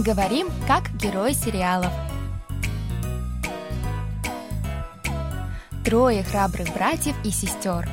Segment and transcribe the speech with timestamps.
[0.00, 1.92] Говорим, как герои сериалов.
[5.84, 7.86] Трое храбрых братьев и сестер.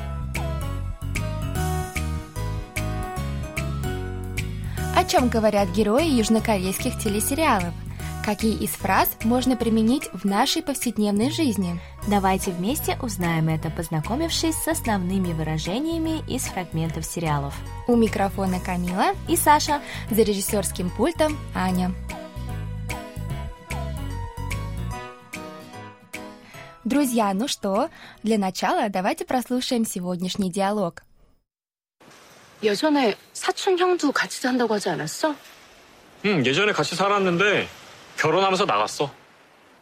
[4.96, 7.74] О чем говорят герои южнокорейских телесериалов?
[8.25, 11.79] Какие из фраз можно применить в нашей повседневной жизни?
[12.07, 17.53] Давайте вместе узнаем это, познакомившись с основными выражениями из фрагментов сериалов.
[17.87, 19.81] У микрофона Камила И Саша.
[20.09, 21.91] за режиссерским пультом Аня.
[26.85, 27.89] Друзья, ну что,
[28.23, 31.03] для начала давайте прослушаем сегодняшний диалог.
[32.61, 35.35] 예전에 사촌 형도 같이 산다고 하지 않았어?
[36.25, 37.67] 응, 예전에 같이 살았는데
[38.17, 39.11] 결혼하면서 나갔어.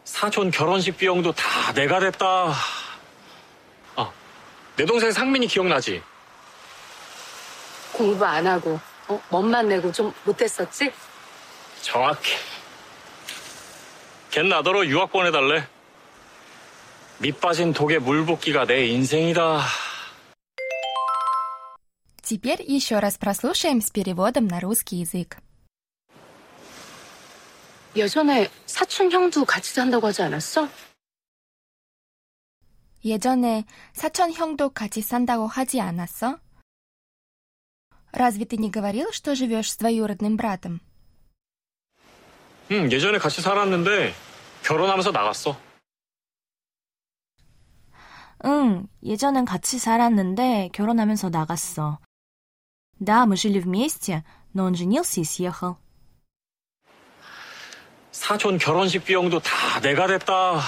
[0.04, 2.52] 사촌 결혼식 비용도 다 내가 냈다.
[3.96, 4.12] 아,
[4.76, 6.02] 내 동생 상민이 기억나지?
[7.92, 9.20] 공부 안 하고 어?
[9.30, 10.92] 멋만 내고 좀 못했었지?
[11.82, 12.36] 정확해.
[14.30, 15.66] 걘 나더러 유학 보내달래.
[17.18, 19.60] 밑 빠진 독에 물 붓기가 내 인생이다.
[22.22, 25.36] Теперь еще раз прослушаем с переводом на русский язык.
[27.96, 30.68] 예전에 사촌 형도 같이 산다고 하지 않았어?
[33.04, 36.38] 예전에 사촌 형도 같이 산다고 하지 않았어?
[38.12, 40.80] Разве ты не говорил, что живешь с двоюродным братом?
[42.70, 44.14] 응, 예전에 같이 살았는데
[44.62, 45.56] 결혼하면서 나갔어.
[48.44, 51.98] 응, 예전엔 같이 살았는데 결혼하면서 나갔어.
[52.98, 55.76] Да, мы жили вместе, но он женился и съехал.
[58.16, 60.60] 사촌 결혼식 비용도 다 내가 냈다.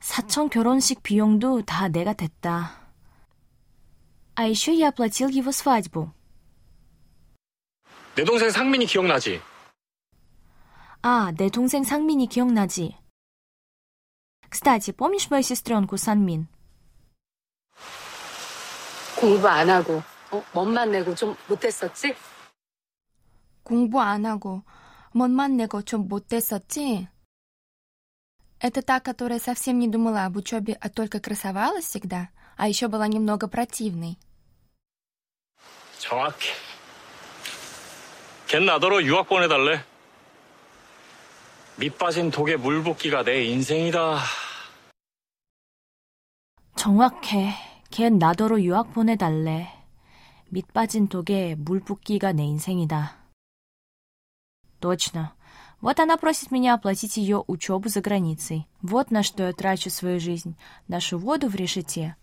[0.00, 2.78] 사촌 결혼식 비용도 다 내가 댔다.
[4.34, 6.12] А еще я оплатил его свадьбу.
[8.14, 9.40] 내 동생 상민이 기억나지?
[11.02, 12.96] А, 내 동생 상민이 기억나지?
[14.50, 16.48] Кстати, помнишь мою сестренку Санмин?
[19.16, 20.42] 공부 안 하고 어?
[20.52, 22.14] 멋만 내고 좀 못했었지?
[23.62, 24.62] 공부 안 하고
[25.14, 27.08] 멋만 내고 좀 못됐었지?
[28.60, 33.08] Это та, которая совсем не думала об учебе, а только красовалась всегда, а еще была
[33.08, 34.18] немного противной.
[35.98, 36.50] 정확해.
[38.46, 39.84] 걘 나더러 유학 보내달래.
[41.76, 44.18] 밑 빠진 독에 물 붓기가 내 인생이다.
[46.76, 47.54] 정확해.
[47.90, 49.68] 걘 나더러 유학 보내달래.
[50.50, 53.16] 밑 빠진 독에 물 붓기가 내 인생이다.
[54.85, 55.33] Точно.
[55.81, 58.67] Вот она просит меня оплатить ее учебу за границей.
[58.83, 60.55] Вот на что я трачу свою жизнь.
[60.87, 62.15] Нашу воду в решете.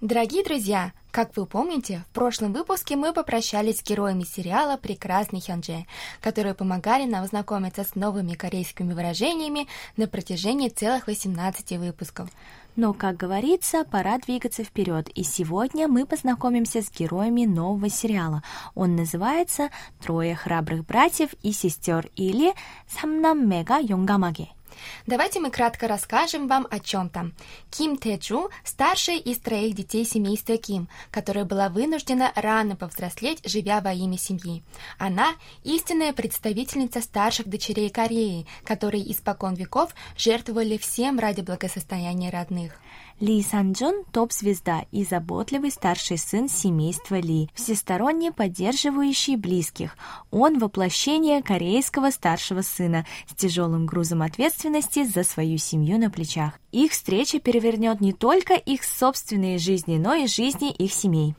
[0.00, 5.86] Дорогие друзья, как вы помните, в прошлом выпуске мы попрощались с героями сериала «Прекрасный Хёнджи»,
[6.20, 9.66] которые помогали нам знакомиться с новыми корейскими выражениями
[9.96, 12.30] на протяжении целых 18 выпусков.
[12.76, 18.44] Но, как говорится, пора двигаться вперед, и сегодня мы познакомимся с героями нового сериала.
[18.76, 19.70] Он называется
[20.00, 22.54] «Трое храбрых братьев и сестер» или
[22.86, 24.50] «Самнам Мега Йонгамаги».
[25.06, 27.34] Давайте мы кратко расскажем вам о чем там.
[27.70, 33.92] Ким Тэджу– старшая из троих детей семейства Ким, которая была вынуждена рано повзрослеть, живя во
[33.92, 34.62] имя семьи.
[34.98, 35.34] Она–
[35.64, 42.72] истинная представительница старших дочерей Кореи, которые испокон веков жертвовали всем ради благосостояния родных.
[43.20, 49.96] Ли Санджун– топ-звезда и заботливый старший сын семейства Ли, всесторонне поддерживающий близких.
[50.30, 56.60] Он– воплощение корейского старшего сына с тяжелым грузом ответственности за свою семью на плечах.
[56.70, 61.34] Их встреча перевернет не только их собственные жизни, но и жизни их семей.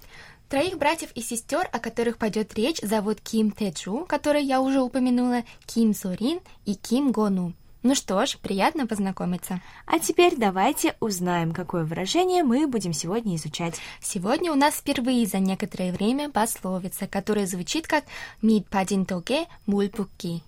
[0.50, 5.44] Троих братьев и сестер, о которых пойдет речь, зовут Ким Тэджу, которую я уже упомянула,
[5.66, 7.54] Ким Сорин и Ким Гону.
[7.82, 9.62] Ну что ж, приятно познакомиться.
[9.86, 13.80] А теперь давайте узнаем, какое выражение мы будем сегодня изучать.
[14.02, 18.04] Сегодня у нас впервые за некоторое время пословица, которая звучит как
[18.42, 20.44] «Мид падин тоге мульбукки».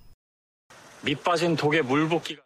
[1.04, 2.40] «Мид падин тоге мульбукки».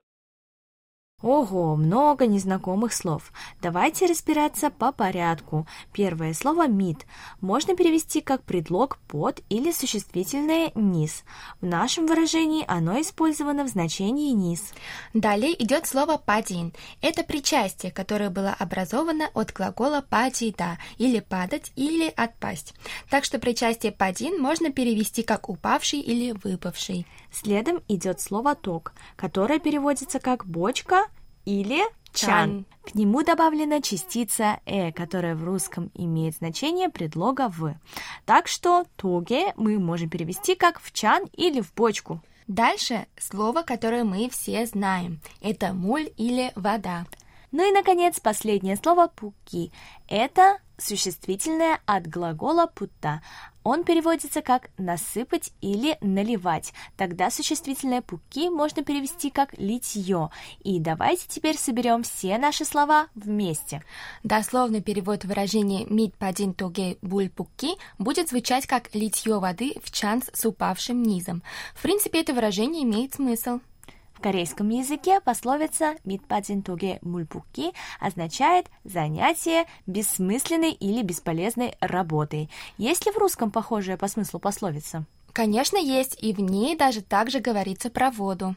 [1.25, 3.33] Ого, много незнакомых слов.
[3.59, 5.65] Давайте разбираться по порядку.
[5.91, 7.07] Первое слово «мид»
[7.41, 11.23] можно перевести как предлог «под» или существительное «низ».
[11.61, 14.71] В нашем выражении оно использовано в значении «низ».
[15.15, 16.75] Далее идет слово «падин».
[17.01, 22.75] Это причастие, которое было образовано от глагола «падида» или «падать» или «отпасть.
[23.09, 27.07] Так что причастие «падин» можно перевести как «упавший» или «выпавший».
[27.31, 31.07] Следом идет слово «ток», которое переводится как «бочка»
[31.45, 31.83] или
[32.13, 32.65] чан.
[32.83, 37.75] К нему добавлена частица «э», которая в русском имеет значение предлога «в».
[38.25, 42.21] Так что «тоге» мы можем перевести как «в чан» или «в бочку».
[42.47, 45.19] Дальше слово, которое мы все знаем.
[45.41, 47.05] Это муль или вода.
[47.57, 49.71] Ну и, наконец, последнее слово «пуки».
[50.09, 53.21] Это существительное от глагола «путта».
[53.63, 56.73] Он переводится как «насыпать» или «наливать».
[56.97, 60.31] Тогда существительное «пуки» можно перевести как «литье».
[60.65, 63.85] И давайте теперь соберем все наши слова вместе.
[64.25, 70.21] Дословный перевод выражения «мит падин тоге буль пуки» будет звучать как «литье воды в чан
[70.33, 71.41] с упавшим низом».
[71.73, 73.61] В принципе, это выражение имеет смысл.
[74.25, 82.49] Корейском языке пословица «митпадзин тоге мульпуки» означает занятие бессмысленной или бесполезной работой.
[82.79, 85.05] Есть ли в русском похожая по смыслу пословица?
[85.31, 88.55] Конечно, есть, и в ней даже также говорится про воду.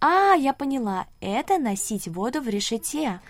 [0.00, 3.20] А, я поняла, это носить воду в решете.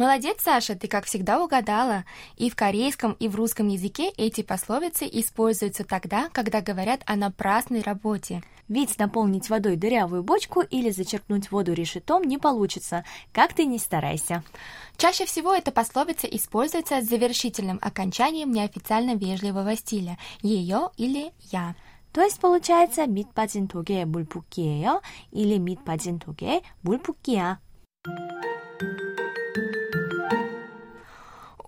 [0.00, 2.04] Молодец, Саша, ты как всегда угадала.
[2.36, 7.80] И в корейском, и в русском языке эти пословицы используются тогда, когда говорят о напрасной
[7.80, 8.42] работе.
[8.68, 14.42] Ведь наполнить водой дырявую бочку или зачерпнуть воду решетом не получится, как ты ни старайся.
[14.96, 21.74] Чаще всего эта пословица используется с завершительным окончанием неофициально вежливого стиля «ее» или «я».
[22.12, 25.00] То есть получается «밑 빠진 독에 물 붓기예요»
[25.32, 27.60] или «밑 빠진 독에 물 붓기야».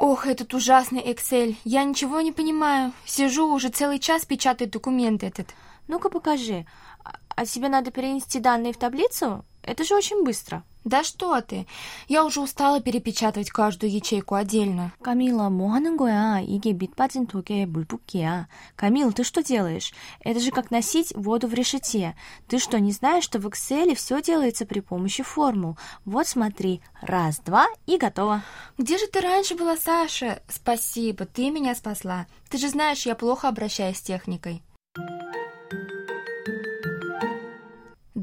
[0.05, 1.55] Ох, этот ужасный Excel.
[1.63, 2.91] Я ничего не понимаю.
[3.05, 5.55] Сижу уже целый час, печатаю документ этот.
[5.87, 6.65] Ну-ка покажи.
[7.05, 9.45] А, а тебе надо перенести данные в таблицу?
[9.62, 10.64] Это же очень быстро.
[10.84, 11.66] Да что ты?
[12.08, 14.92] Я уже устала перепечатывать каждую ячейку отдельно.
[15.02, 16.40] Камила, 뭐 하는 거야?
[16.40, 18.48] 이게 밑 빠진 독에 물 붓기야.
[18.76, 19.92] Камил, ты что делаешь?
[20.20, 22.16] Это же как носить воду в решете.
[22.46, 25.76] Ты что, не знаешь, что в Excel все делается при помощи формул?
[26.06, 26.80] Вот смотри.
[27.02, 28.42] Раз, два и готово.
[28.78, 30.40] Где же ты раньше была, Саша?
[30.48, 32.26] Спасибо, ты меня спасла.
[32.48, 34.62] Ты же знаешь, я плохо обращаюсь с техникой.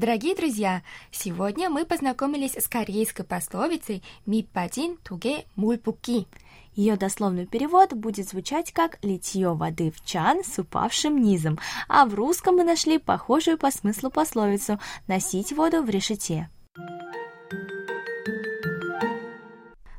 [0.01, 0.81] Дорогие друзья,
[1.11, 6.25] сегодня мы познакомились с корейской пословицей «Миппадин туге мульпуки».
[6.73, 12.15] Ее дословный перевод будет звучать как «литье воды в чан с упавшим низом», а в
[12.15, 16.49] русском мы нашли похожую по смыслу пословицу «носить воду в решете».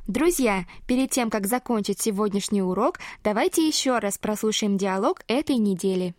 [0.05, 6.13] Друзья, перед тем, как закончить сегодняшний урок, давайте еще раз прослушаем диалог этой недели.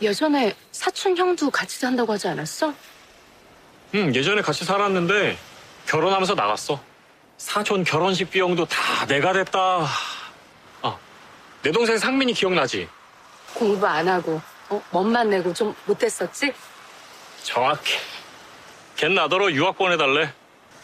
[0.00, 2.72] 예전에 사촌 형도 같이 산다고 하지 않았어?
[3.94, 5.38] 응, 예전에 같이 살았는데
[5.86, 6.80] 결혼하면서 나갔어.
[7.38, 9.86] 사촌 결혼식 비용도 다 내가 냈다.
[10.82, 10.98] 아,
[11.62, 12.88] 내 동생 상민이 기억나지?
[13.54, 14.82] 공부 안 하고 어?
[14.90, 16.52] 멋만 내고 좀 못했었지?
[17.42, 17.98] 정확해.
[18.96, 20.32] 걘 나더러 유학 보내달래.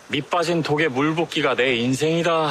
[0.08, 2.50] 밑 빠진 독에 물 붓기가 내 인생이다.